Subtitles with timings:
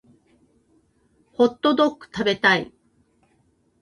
[1.33, 2.73] ホットドック食べたい